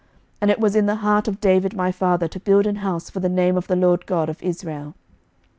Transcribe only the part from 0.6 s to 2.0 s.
in the heart of David my